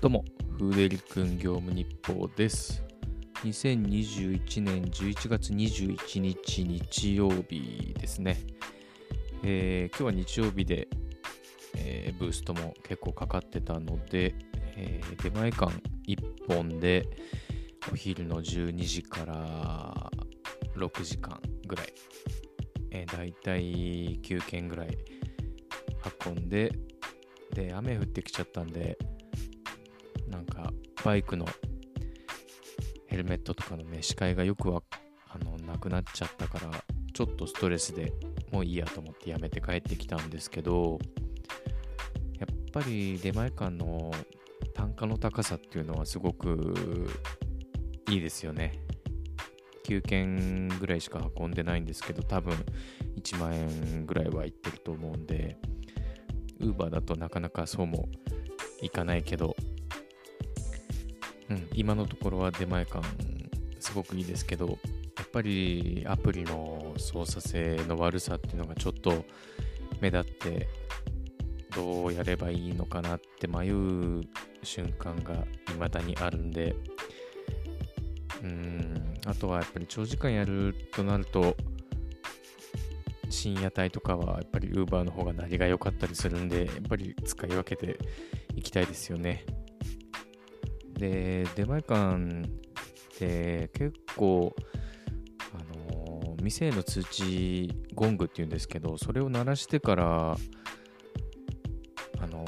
[0.00, 0.24] どうも、
[0.56, 2.82] フーデリ君業務日報です。
[3.44, 8.38] 2021年11月21日日曜日ですね。
[9.42, 10.88] えー今日は日曜日で、
[11.76, 14.34] えーブーストも結構かかってたので、
[14.74, 15.70] えー出前館
[16.08, 17.06] 1本で
[17.92, 20.10] お昼の12時から
[20.76, 21.92] 6時間ぐらい、
[22.90, 24.96] えー、だいたい9件ぐらい
[26.26, 26.72] 運んで、
[27.52, 28.96] で、雨降ってきちゃったんで、
[30.30, 30.72] なんか
[31.04, 31.46] バイクの
[33.06, 34.82] ヘルメットとかのね視界がよくわ
[35.28, 36.70] あのなくなっちゃったから
[37.12, 38.12] ちょっとストレスで
[38.52, 40.98] もういいやと思ってやめて帰ってきたんですけど
[42.38, 44.12] やっぱり出前館の
[44.74, 47.08] 単価の高さっていうのはすごく
[48.08, 48.80] いいですよね。
[49.84, 52.54] 9件ぐらいしか運んでないんですけど多分
[53.18, 55.58] 1万円ぐらいはいってると思うんで
[56.60, 58.08] ウーバーだとなかなかそうも
[58.82, 59.56] いかないけど
[61.50, 63.02] うん、今のところは出前感
[63.80, 64.78] すごくいいですけど、
[65.18, 69.24] やっぱりアプリの操作性の悪さっていうのがちょっと
[70.00, 70.68] 目立って、
[71.74, 74.22] どうやればいいのかなって迷う
[74.62, 76.74] 瞬間が未だにあるんで、
[78.42, 81.56] うん、あとはやっぱり長時間やるとなると、
[83.28, 87.98] 深夜帯とかはやっぱり Uber の方が鳴りが良かったりするんで、やっぱり使い分けて
[88.56, 89.44] いきたいですよね。
[91.00, 94.54] で、出前館って結構、
[95.54, 100.36] あの店への通知ゴングっていうんですけど、それを鳴らしてから、
[102.18, 102.44] あの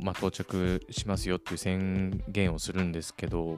[0.00, 3.56] まあ、到着しますよっていう宣言をするんですけど、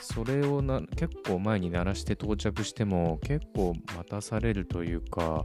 [0.00, 5.44] それをな結構前に鳴らして到着しても結構待たされるというか、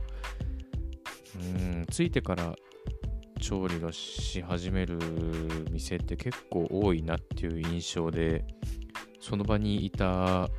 [1.35, 2.55] うん、着いてから
[3.39, 4.97] 調理をし始める
[5.71, 8.45] 店って結構多いなっていう印象で
[9.19, 10.49] その場にいた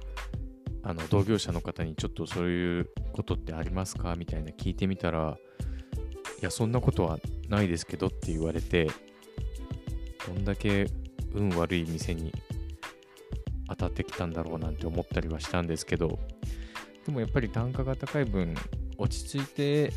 [0.83, 5.37] あの同業者の方にちょっとそういうことってありますかみたいな聞いてみたら
[6.41, 7.19] いやそんなことは
[7.49, 8.89] ないですけどって言われて
[10.27, 10.89] どんだけ
[11.35, 12.33] 運悪い店に
[13.69, 16.19] 当たってきたんだろうなんて思ったりはしたんですけど
[17.05, 18.55] でもやっぱり単価が高い分
[18.99, 19.93] 落ち着いて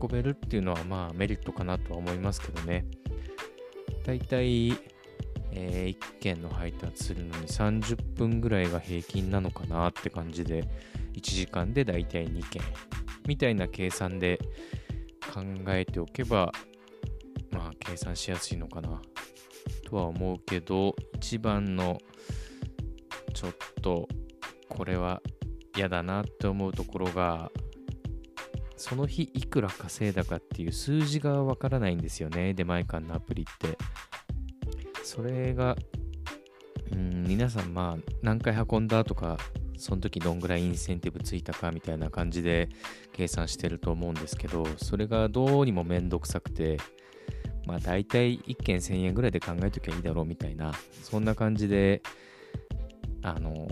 [0.00, 2.86] 運べるっていうのはまあメリットかなとは思いますけどね。
[4.04, 4.72] だいたい、
[5.52, 10.64] え1件の配達するのに30分ぐらいが平均なのかなって感じで、
[11.14, 12.62] 1時間でだいたい2件
[13.26, 14.38] みたいな計算で
[15.32, 16.52] 考えておけば、
[17.50, 19.00] まあ計算しやすいのかな
[19.84, 21.98] とは思うけど、一番の
[23.34, 23.52] ちょっ
[23.82, 24.08] と
[24.68, 25.22] これは
[25.76, 27.50] 嫌だなって思うところが、
[28.80, 33.76] その日いくら稼いだかっていう数字がわからないんですよね、出前館のアプリって。
[35.04, 35.76] それが、
[36.90, 39.36] うん、皆さんまあ何回運んだとか、
[39.76, 42.70] その時どんぐらいインセンティブついたかみたいな感じで
[43.12, 46.78] 計算してると思うんですけど、それがどうにもめんどくさくて、
[47.66, 52.00] まあ大体1件1000円ぐらいで考えときゃいいだろうみたいな、そんな感じで、
[53.20, 53.68] あの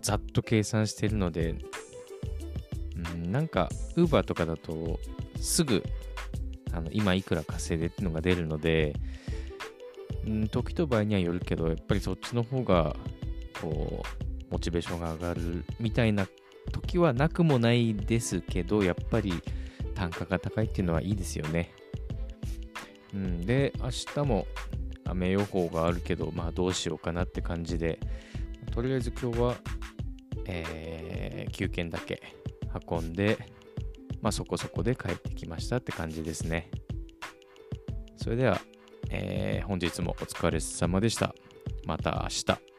[0.00, 1.56] ざっと計算してるので、
[3.34, 5.00] なんか、ウーバーとかだと、
[5.40, 5.82] すぐ、
[6.70, 8.94] あの今いくら稼いでっていうのが出るので、
[10.24, 12.94] うん、時と場合にはよるけど、やっぱりそっちの方が、
[13.60, 14.04] こ
[14.48, 16.28] う、モチベーションが上がるみたいな
[16.70, 19.32] 時はなくもないですけど、やっぱり
[19.96, 21.72] 単価が高いっていうのはいいですよね。
[23.14, 24.46] うん、で、明日も
[25.06, 27.98] 雨予報があるけど、まあどうしようかなって感じで、
[28.70, 29.56] とりあえず今日は、
[30.46, 31.24] えー
[31.54, 32.20] 9件だけ
[32.90, 33.38] 運んで、
[34.20, 36.70] まあそこそこで帰ってきましたって感じですね。
[38.16, 38.60] それでは、
[39.10, 41.34] えー本日もお疲れ様でした。
[41.86, 42.73] また明日。